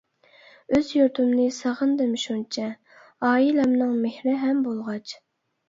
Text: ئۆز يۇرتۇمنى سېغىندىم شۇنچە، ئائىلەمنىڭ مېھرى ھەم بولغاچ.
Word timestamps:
ئۆز 0.77 0.87
يۇرتۇمنى 0.99 1.45
سېغىندىم 1.57 2.17
شۇنچە، 2.23 2.67
ئائىلەمنىڭ 3.29 3.95
مېھرى 4.07 4.37
ھەم 4.49 4.67
بولغاچ. 4.73 5.19